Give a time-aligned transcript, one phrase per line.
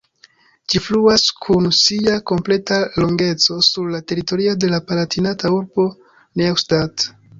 [0.73, 5.87] Ĝi fluas kun sia kompleta longeco sur la teritorio de la palatinata urbo
[6.43, 7.07] Neustadt.